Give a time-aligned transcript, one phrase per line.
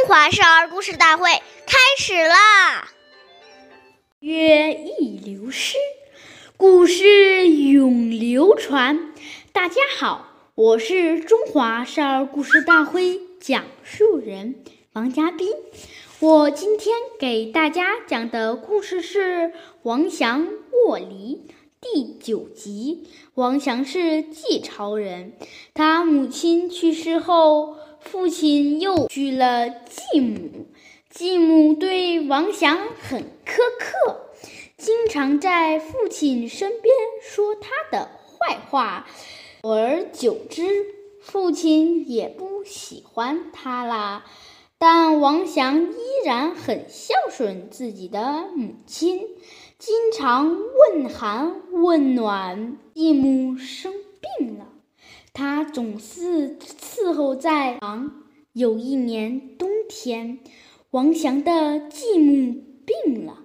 [0.00, 1.28] 中华少儿故事大会
[1.66, 2.88] 开始啦！
[4.20, 5.76] 月易流失，
[6.56, 9.12] 故事永流传。
[9.52, 14.64] 大家好，我是中华少儿故事大会讲述人
[14.94, 15.50] 王嘉宾。
[16.20, 19.48] 我今天给大家讲的故事是
[19.82, 20.48] 《王祥
[20.86, 21.42] 卧梨》
[21.78, 23.06] 第九集。
[23.34, 25.34] 王祥是晋朝人，
[25.74, 30.66] 他母亲去世后，父亲又娶了继母。
[31.08, 34.30] 继母对王祥很苛刻，
[34.76, 39.06] 经常在父亲身边说他的坏话。
[39.62, 40.86] 久而久之，
[41.20, 44.24] 父亲也不喜欢他了。
[44.78, 49.20] 但王祥依然很孝顺自己的母亲，
[49.78, 52.78] 经常问寒问暖。
[52.94, 53.92] 继母生
[54.38, 54.66] 病了，
[55.32, 58.24] 他总是伺候在旁。
[58.52, 60.40] 有一年冬天，
[60.90, 63.38] 王祥的继母病了，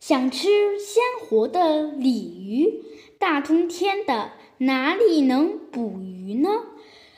[0.00, 0.48] 想吃
[0.78, 2.82] 鲜活的鲤鱼。
[3.18, 6.48] 大冬天的，哪里能捕鱼呢？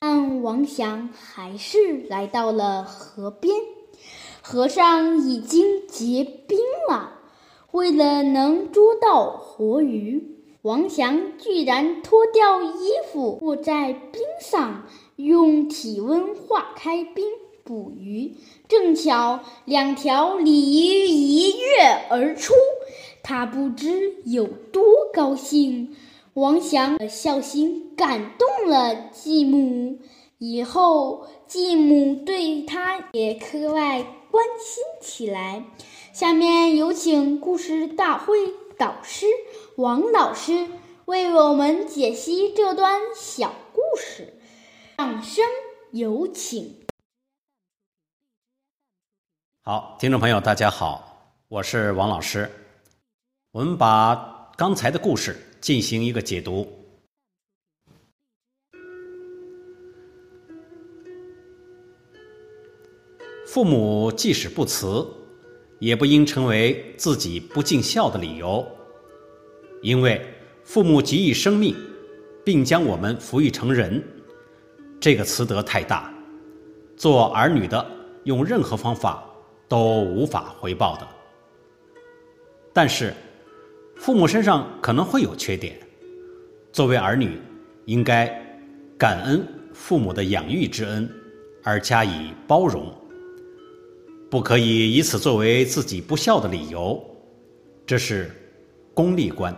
[0.01, 3.55] 但王祥还是来到了河边，
[4.43, 6.59] 河上已经结冰
[6.89, 7.19] 了。
[7.71, 14.87] 为了能捉到活鱼，王祥居然脱掉衣服卧在冰上，
[15.17, 17.25] 用体温化开冰
[17.65, 18.35] 捕鱼。
[18.69, 21.67] 正巧两条鲤鱼一跃
[22.11, 22.53] 而出，
[23.23, 25.97] 他不知有多高兴。
[26.35, 29.97] 王祥的孝心感动了继母，
[30.37, 35.65] 以后继母对他也格外关心起来。
[36.13, 38.37] 下面有请故事大会
[38.77, 39.27] 导师
[39.77, 40.69] 王老师
[41.05, 44.35] 为我们解析这段小故事，
[44.99, 45.45] 掌声
[45.93, 46.85] 有请。
[49.63, 52.51] 好，听众朋友，大家好，我是王老师。
[53.53, 55.47] 我们把刚才的故事。
[55.61, 56.67] 进行一个解读。
[63.47, 65.07] 父母即使不辞，
[65.81, 68.65] 也不应成为自己不尽孝的理由，
[69.83, 70.25] 因为
[70.63, 71.75] 父母给予生命，
[72.45, 74.01] 并将我们抚育成人，
[75.01, 76.15] 这个慈德太大，
[76.97, 77.85] 做儿女的
[78.23, 79.25] 用任何方法
[79.67, 81.09] 都无法回报的。
[82.73, 83.13] 但是。
[83.97, 85.79] 父母身上可能会有缺点，
[86.73, 87.39] 作为儿女，
[87.85, 88.27] 应该
[88.97, 91.07] 感恩父母的养育之恩，
[91.63, 92.91] 而加以包容，
[94.31, 97.05] 不可以以此作为自己不孝的理由，
[97.85, 98.31] 这是
[98.95, 99.55] 功利观，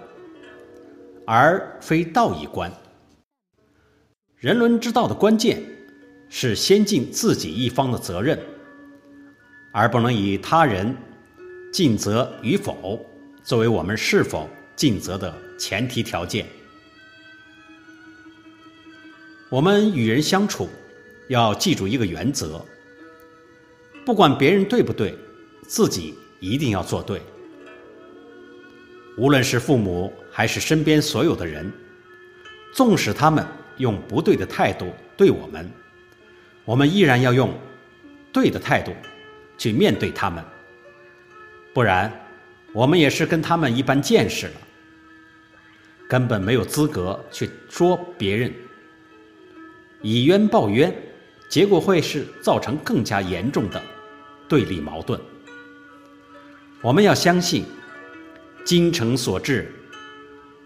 [1.27, 2.73] 而非道义观。
[4.39, 5.63] 人伦之道的关键
[6.31, 8.39] 是先尽自己一方的责任，
[9.75, 10.97] 而不能以他人
[11.71, 12.99] 尽责与否。
[13.45, 16.47] 作为我们是否尽责的前提条件，
[19.51, 20.69] 我们与人相处
[21.29, 22.65] 要记住一个原则：
[24.05, 25.17] 不管别人对不对，
[25.67, 27.21] 自己一定要做对。
[29.17, 31.71] 无论是父母还是身边所有的人，
[32.75, 33.47] 纵使他们
[33.77, 35.71] 用不对的态度对我们，
[36.65, 37.53] 我们依然要用
[38.33, 38.93] 对的态度
[39.59, 40.43] 去面对他们，
[41.73, 42.13] 不然。
[42.75, 44.53] 我们也是跟他们一般见识了，
[46.09, 48.51] 根本没有资格去说别人，
[50.01, 50.91] 以冤报冤，
[51.53, 53.79] 结果会是造成更加严重的
[54.49, 55.21] 对立矛盾。
[56.81, 57.67] 我们要相信，
[58.65, 59.71] 精诚所至，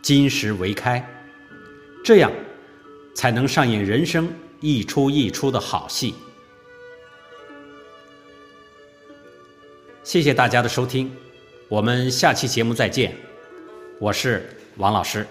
[0.00, 1.04] 金石为开，
[2.04, 2.30] 这样
[3.16, 6.14] 才能上演人生一出一出的好戏。
[10.04, 11.12] 谢谢大家的收听。
[11.66, 13.12] 我们下期节目再见，
[13.98, 15.26] 我是王老师。